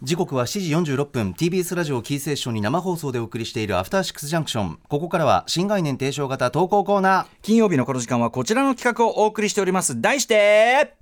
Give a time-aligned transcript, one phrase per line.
[0.00, 1.32] 時刻は7時46分。
[1.32, 4.78] TBS ラジオキーセーションに生放送でお送りしているアフターシックスジャンクション。
[4.88, 10.00] ここからは新概念提唱型投稿コーナ金曜日のこの時間はこちらの企画をお送りしております。
[10.00, 10.94] 題して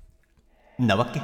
[0.80, 1.20] ーなわけ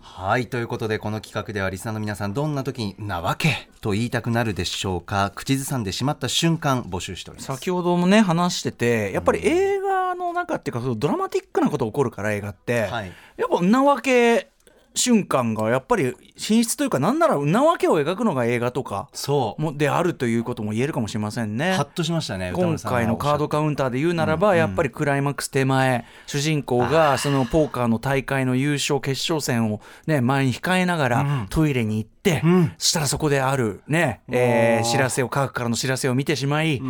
[0.00, 5.30] はいということでこの企画ではリスナーの皆さんどんな時になわけと言いたくなるでしょうか。
[5.36, 7.46] 口ずさんでしまった瞬間募集しております。
[7.46, 13.12] 先ほどもね話しててやっぱり映画の中っていうかそのドラマティックなこと起こるから映画って、はい。
[13.36, 14.48] やっぱなわけ
[14.96, 19.62] 瞬間がやっぱり品質というかなんならなわけを描くのが映画とかそう。
[19.62, 21.72] もであるということも言えるかもしれませんね。
[21.72, 21.84] ハッ。
[21.96, 32.72] としましたね歌今回のカードカウンターで言うならば、やっぱりクライマックス手前主人公がそのポーカーの大会の優勝決勝戦を、ね、前に控えながらトイレに行って、ん。
[32.78, 36.80] そしたらそこである、ねえー知らせを科学からの知らせを見てしまい、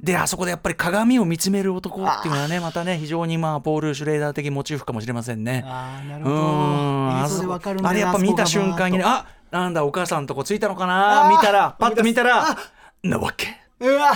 [0.00, 5.62] であそこでやっぱり鏡を見つめる男っていうのはねまたね非常にまあポール・シュレーダー的モチーフかもしれませんね。
[5.64, 7.88] うあーなるほど。
[7.88, 12.56] あれやっぱ見た瞬間にねああなんだお母さんとこついたのかな見たらパッと見たら
[13.02, 13.46] なわけ。
[13.80, 14.12] うわ。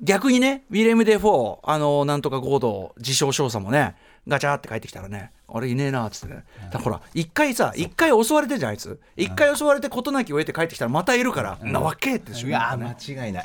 [0.00, 3.96] 逆にねウィレム・デ・フォーあのなんとかゴード自称少佐もね
[4.28, 6.44] ガチャって帰ってきたらねあれいねえなっつってね。
[6.72, 9.00] だからほら一回さ一回襲われてんじゃんあいつ。
[9.16, 13.44] 一回襲われて事なきを得て帰ってきたらまたいるから、なわけってうわ間違いない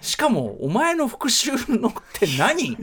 [0.00, 2.76] しかもお前の復讐のって何？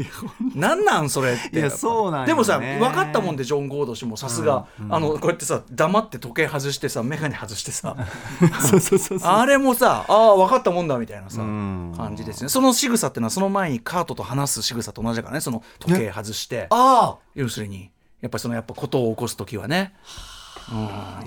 [0.55, 1.59] 何なんそれって。
[1.59, 7.95] いやそうなんでもさ分かったもんでジョン・ゴード氏もさすがあのこうやってさ黙って時計外してさ眼鏡外してさ
[9.23, 11.93] あれもさああ分かったもんだみたいなさん。
[11.95, 12.49] 感じですね。
[12.49, 15.41] その仕草っていうのはその前にカートと話す仕草と同じだからね。
[15.41, 16.67] その時計外して。
[16.69, 17.89] あ要するに
[18.21, 19.93] やっぱりそのやっぱことを起こす時はね。
[20.05, 20.36] あ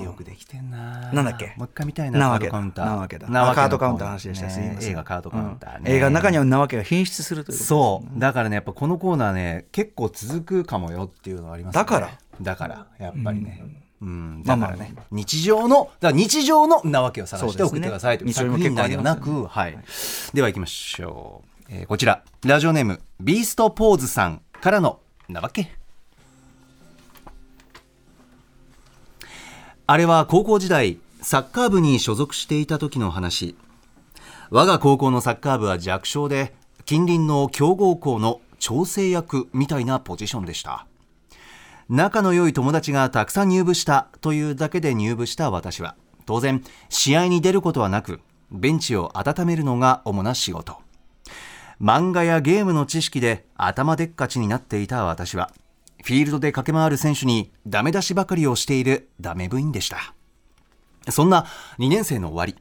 [0.02, 1.10] よくできてんな。
[1.12, 1.54] なんだっけ？
[1.56, 2.50] もう一回見たいななわけだ。
[2.50, 2.84] カードカウンター。
[2.86, 3.28] なわけだ。
[3.28, 5.96] なわけのあカードカウンターの話でした、ね映画カードカウンターね、うん。
[5.96, 8.20] 映画の中にはなわけが品質するということそう。
[8.20, 11.80] だからねやっぱこのコーナーね結構続くかもよっていうのはありますね。
[11.80, 12.10] だから？
[12.40, 13.62] だからやっぱりね。
[14.02, 19.78] うん、まあまあだからね、日常のだから日常のなわけを探して送ってくださいという作品ではなく、はい、
[20.32, 22.22] では行きましょう、えーこちら。
[22.46, 25.79] ラジオネームビーストポーズさんからのなわけ？
[29.90, 33.56] あれは高校時代サッカー部に所属していた時の話。
[34.48, 40.86] 我が高校のサッカー部は弱小で近隣の強豪校の調整役みたいなポジションでした。
[41.88, 48.20] 仲の良い友達がたくさん入部したというだけで入部した私は当然試合に出ることはなく
[48.52, 50.76] ベンチを温めるのが主な仕事。
[51.82, 55.50] 漫画やゲームの知識で頭でっかちになっていた私は
[56.04, 60.14] フィールドで駆け回る選手にダメ出しばかりをしているダメ部員でした。
[61.10, 61.46] そんな
[61.78, 62.56] 2年生の終わり。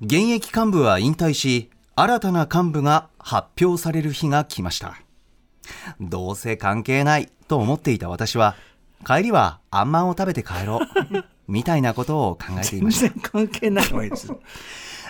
[0.00, 5.00] 現役幹部は引退し新たな幹部が発表される日が来ました。
[6.00, 8.56] どうせ関係ないと思っていた私は
[9.04, 13.08] 帰りはあんまんを食べて帰ろう みたいなことを考えていました。
[13.08, 14.40] 全然関係ないわけですよ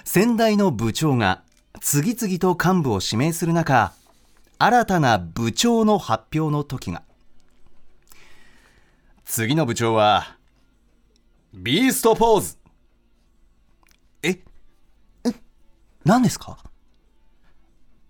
[0.05, 1.43] 先代の部長が
[1.81, 3.93] 次々と幹部を指名する中
[4.59, 7.03] 新たな部長の発表の時が
[9.31, 10.37] 次の部長は
[11.55, 12.59] ビーストポーズ。
[14.25, 14.31] え？
[14.31, 14.41] え？
[16.05, 16.59] 何ですか？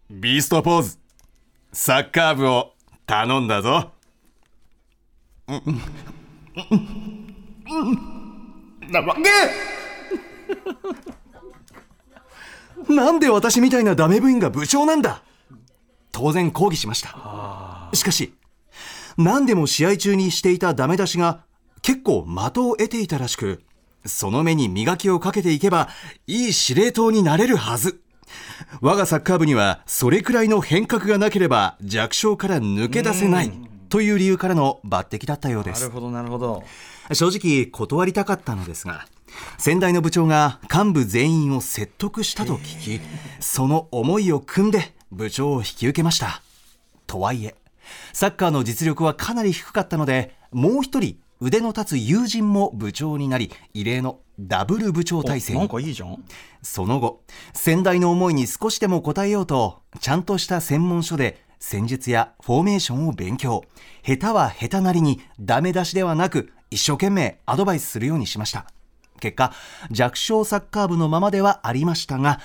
[0.09, 0.99] ビーストポーズ。
[1.75, 2.73] サッカー部を
[3.05, 3.93] 頼んだぞ。
[8.89, 9.15] なわ
[12.89, 13.21] けなん。
[13.21, 15.03] で私みたいなダメ部員が部長なん。
[15.03, 15.23] だ
[16.13, 18.33] 当然抗議しましたしかし
[19.21, 21.45] 何でも試合中にしていたダメ出しが
[21.83, 23.63] 結構的を得ていたらしく
[24.07, 25.91] その目に磨きをかけていけば
[26.27, 28.01] いい司令塔になれるはず。
[28.81, 33.53] 我がサッカー部にはそれくらいの変革がなければ弱小から抜け出せない
[33.89, 35.83] という理由からの抜擢だったようです。
[35.83, 36.63] なるほどなるほど。
[37.13, 39.07] 正直断りたかったのですが
[39.59, 43.01] 先代の部長が幹部全員を説得したと聞き
[43.41, 46.41] その思いを組んで部長を引き受けました。
[47.07, 47.57] とはいえ
[48.13, 56.23] サッカーの実力はかなり低かったのでもう一人腕の立つ友人も部長になり異例のダブル部長体制なんにかいいじゃん。
[56.63, 57.23] その後
[57.55, 63.65] 先代の思いに少しでも応えようとちゃんとした専門書で戦術やフォーメーションを勉強。
[64.03, 68.67] 下手は下手なりにダメ出しではなく一生懸命アドバイスするようにしました。
[69.21, 69.53] 結果
[69.91, 72.41] 弱小サッカー部のままではありましたが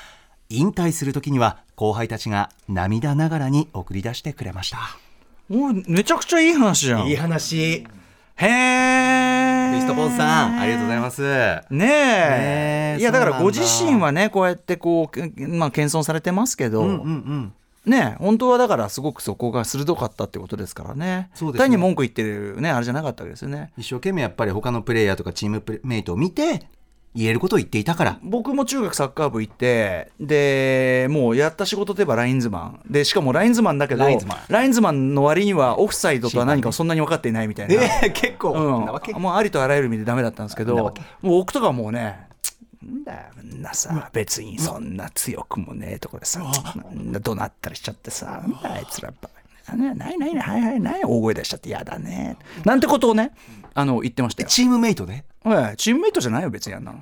[0.50, 4.78] 引退する時には後輩たちが涙ながらに送り出してくれました
[5.50, 7.08] おいめちゃくちゃいい話じゃん。
[7.08, 7.86] い話。
[8.38, 11.22] へえベストボーズさんありがとうございます。
[11.70, 12.98] ねえ。
[13.00, 17.54] いやだからご自身はねこうやってこう、まあ、謙遜されてますけど、うんうん
[17.86, 21.30] ね本当はだからすごくそこが鋭かったってことですからね。
[21.36, 21.66] そうですね。
[21.66, 23.72] 単に文句言ってるねあれじゃなかったわけですよね。
[23.78, 26.68] 一生懸命やっぱり他のプレイヤーとかチームメイトを見て
[27.16, 28.20] 言えることを言っていたから。
[28.22, 32.82] 僕も中学サッカー部行ってでもうやった仕事といえばラインズマン。
[32.90, 34.38] でしかもラインズマンだけどラインズマン。
[34.50, 38.86] ラインズマンの割にはオフサイドとは何かそんなに分かっていないみたいな、えー、結構、うん。
[38.86, 42.28] なわけ、もうありとあらゆる意味でダメだったんですけどもう僕とかもうね
[42.84, 46.44] なんだんなさ別にそんな強くもねえとこでさ
[46.96, 49.30] 怒鳴ったりしちゃってさなんだあいつらば。
[49.76, 53.32] ないないないはいはいない大声出しちゃってやだねなんてことをね
[53.74, 54.50] あの言ってましたよ。
[54.50, 57.00] チームメイトでおいチームメイトじゃないよ別にあんなの。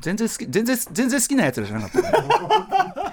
[0.00, 3.05] 全然好き全然全然好きなやつらじゃなかったよ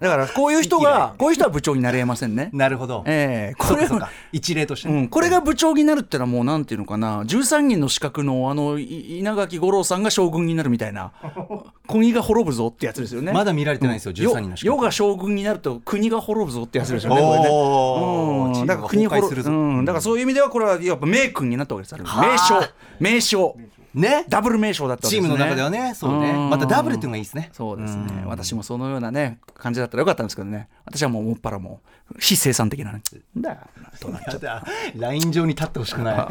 [0.00, 2.50] だからこういう人がこういう人は部長になれませんね。
[2.54, 3.54] なるほど、ええ。
[3.56, 3.88] これそうか。
[3.88, 7.22] そうか一例としてね、うん、これが部長になるってのはもうなんていうのかな。
[7.22, 11.12] 13人の資格のあのい稲垣吾郎さんが将軍になるみたいな。
[11.88, 13.32] 国が滅ぶぞってやつですよね。
[13.32, 14.76] まだ見られてないですよよ13人の資格。
[14.76, 18.60] 世が将軍になると国が滅ぶぞってやつですよねこれね。
[18.60, 18.66] うん。
[18.66, 19.50] だから国チームが崩壊するぞ。
[19.50, 22.56] うん、だからそういう意味ではこれはやっぱ名君になったわけです名は将。
[22.56, 22.70] あ
[23.00, 23.56] 名将
[23.94, 24.24] ね。
[24.28, 25.28] ダブル名将だったわけですね。
[25.28, 25.94] チームの中ではね。
[25.94, 26.32] そうね。
[26.32, 26.50] ん。
[26.50, 27.50] またダブルっていうのがいいですね。
[27.52, 28.06] そうですね。
[28.22, 28.28] うん。
[28.28, 30.68] 私もそのようなね感じだったらよかったんですけどね。
[30.84, 31.80] 私はもうもっぱらも
[32.14, 33.02] う非生産的なね
[33.36, 33.58] だよ。
[34.00, 34.64] どうなっちゃった
[34.96, 36.28] ライン上に立ってほしくな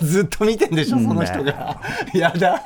[0.00, 0.04] い。
[0.04, 1.80] ずっと見てんでしょその人が。
[2.12, 2.62] やだ。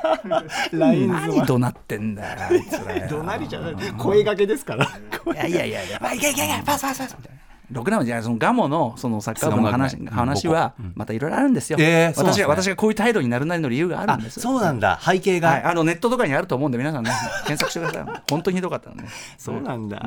[0.71, 2.61] ラインズ何怒鳴ってんだよ
[3.09, 3.75] 怒鳴りじゃない。
[3.97, 4.85] 声掛けですから。
[4.85, 7.48] いやいやいやいや、 いけいけいけ、パスパスパスみたいな。
[7.71, 11.77] ろくなもんじゃないそのガモのそのサッカー部の話話はまたいろいろあるんですよ。
[11.79, 14.39] えー私が私がこういう態度になるなりの理由があるあんです。
[14.39, 14.99] そうなんだ。
[15.01, 17.11] 背景が、はい、あのネットとかにあると思うんで皆さんね。
[17.45, 18.23] 検索してください。
[18.29, 19.05] 本当にひどかったのね。
[19.37, 19.97] そうなんだ、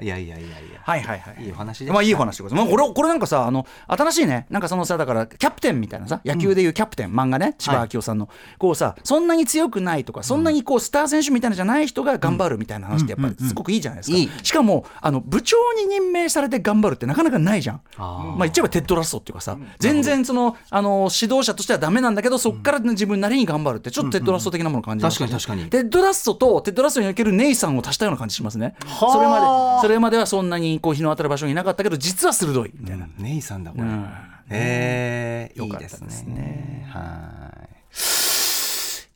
[0.00, 0.80] いやいやいやいや。
[0.82, 1.44] はいはいはい。
[1.44, 1.48] い。
[1.48, 2.68] いお話まあいいお話でございます。
[2.68, 8.28] まあこれこれなんかさあの新しいねなんかそのさだからキャプテンみたいなさ野球でいうキャプテン、漫画ねちばあきおさんの、
[8.58, 14.16] こうさそんなに強くないとかそんなにこうスター選手みたいなじゃない人が頑張るみたいな話ってやっぱりすごくいいじゃないですか。
[14.16, 17.80] いいしかもあの部長に任命されて頑張るってなかなかないじゃん。
[17.96, 18.26] あー。
[18.26, 25.70] まあ言っちゃえばテッド・ラッソっていうかさ、全然そのあの指導者としてはダメなんだけどそこから自分なりに頑張るってちょっとテッド・ラッソ的なものを感じます、確かに確かに。
[25.70, 28.74] テッド・ラッソとテッド・ラッソにおけるネイサンを足したような感じしますね。
[28.84, 29.12] はあ。
[29.12, 29.46] それまで
[29.82, 32.72] それまではそんなにこう日の当たる場所にいなかったけど実は鋭い。
[32.74, 33.04] みたいな。
[33.04, 34.08] うんネイさんだこれ、うん。
[34.50, 36.06] えー、いよかったいですね。
[36.06, 36.86] ですね。
[36.90, 37.52] は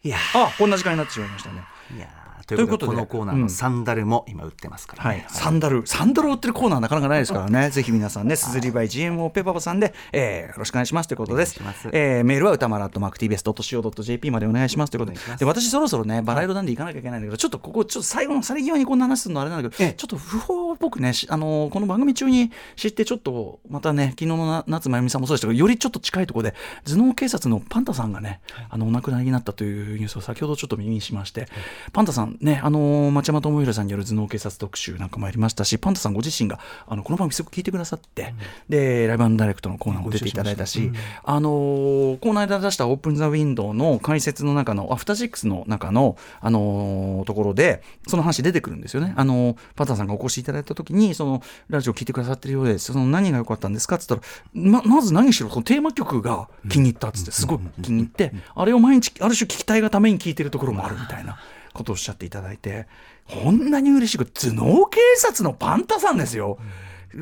[0.04, 0.08] い。
[0.08, 1.62] いやあこんな時間になってしまいましたね。
[1.94, 5.10] いやということでということでこのコーナーのサンダルも今売ってますから、ね。
[5.10, 11.60] はい、サンダル、サンダルを売ってるコーナーなかなかないですからね、 ぜひ皆さんね、すずりバイ GMO ペパパさんで、えーよろしくお願いしますということです。
[11.92, 19.94] えーメールは歌丸 .mactvs.co.jp までお願いしますということで、で私そろそろね、バラ色なんで行かなきゃいけないんだけど、ちょっとここ、ちょっと最後の去り際にこんな話するのあれなんだけど、ええ。
[19.94, 26.54] ちょっと不法っぽくね、しあのーこの番組中に知って、ちょっとまたね、昨日のな夏まゆみさんもそうでしたけど、よりちょっと近いところで、
[26.84, 28.40] 頭脳警察のパンタさんがね、
[28.70, 31.48] あのお亡くなりになったというニュースを先ほどちょっと耳にしまして、
[31.92, 38.34] パンタさんね、あのー町山智博さんによる頭脳警察特集なんかもありましたし、パンタさんご自身があのこの番組すごく聞いてくださって、
[38.68, 40.90] で、ライブダイレクトのコーナーも出ていただいたし、
[41.24, 49.14] あのーこの間出したオープンザウィンドウの解説の中の、アフターシックスの中の、あのーところで、その話出てくるんですよね。
[49.16, 52.92] あのーパンタさんがお越しいただいた時に、そのラジオ聞いてくださってるようです。
[52.92, 53.96] その何が良かったんですか？
[53.96, 61.38] って言ったら、ままず何しろそのテーマ曲が気に入ったっつって、すごい気に入って、あれを毎日、ある種聞きたいがために聞いてるところもあるみたいな
[61.76, 62.86] ことをおっしゃっていただいて、
[63.28, 66.58] こんなに嬉しく、頭脳警察のパンタさんですよ。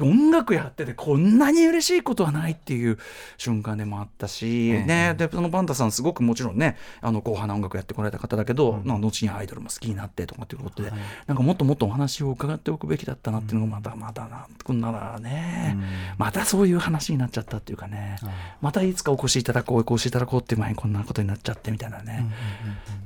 [0.00, 2.98] 音楽やっててこんなに嬉しいことはないっていう
[3.36, 10.92] 瞬間でもあったし、ね、でそのパンタさんすごくもちろんねあの硬派な音楽やってこられた方だけど、まあ後にアイドルも好きになってとかっていうことで、
[11.26, 15.76] なんかもっともっとお話を伺っておくべきだったなっていうのがまだまだなこんならね、
[16.18, 18.18] またそういう話になっちゃったっていうかね、
[18.60, 22.26] またいつかお越しいただこうお越しいただこうって前にこんなことになっちゃってみたいなね、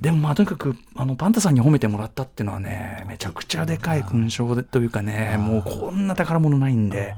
[0.00, 7.14] でもまあとにかくあのパンタさんに褒めてもらったっていうのはねめちゃくちゃでかい勲章でというかねもうこんな宝物ないんで。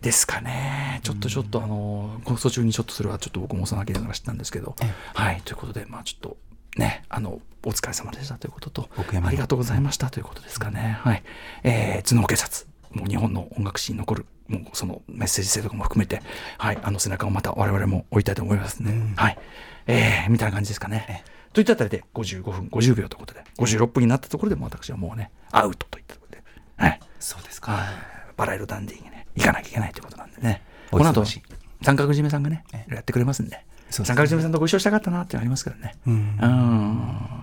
[0.00, 4.76] ですかね、ちょっとちょっと、あの放送中にちょっとそれはちょっと僕も幼きながら知ったんですけど、
[5.14, 6.36] はい、ということで、まあちょっと
[6.76, 8.88] ね、あのお疲れ様でしたということと。
[8.96, 11.22] ありがとうございましたということですかね、はい、
[11.64, 16.22] えー、頭脳警察、もう日本の音楽史に残る、もうそのメッセージ性とかも含めて、
[16.58, 19.14] はい、あの背中をまた我々も追いたいと思いますね。
[19.16, 19.38] はい、
[19.88, 21.24] えー、みたいな感じですかね。
[21.52, 26.44] といったあたりで55分50秒ということで、56分になったところでも私はもうね、アウトといったところで、
[26.76, 27.86] はい、そうですか、はい、
[28.38, 30.62] バラ色ダンディーにね、行かなきゃいけないということなんでね。
[30.90, 31.24] おこの後
[31.82, 35.96] 三角締めさんがね、やってくれますんで、そうですね三角締めさんとご一緒したかったなっていうのありますからね。
[36.06, 37.40] うんうん。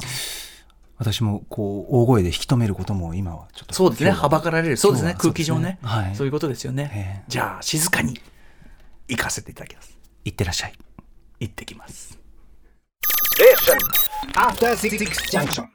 [0.98, 4.78] 私もこう大声で引き止めることも今はちょっとそうですね、はばかられる。
[4.78, 5.78] そうですね、空気上ね。
[5.84, 7.22] はいそういうことですよねえ。
[7.22, 8.20] えじゃあ、静かに
[9.10, 9.98] 行かせていただきます。
[10.24, 10.74] いってらっしゃい
[11.42, 12.18] 行ってきます。
[14.34, 14.98] After Six
[15.30, 15.64] Junction.
[15.64, 15.75] Hey, it's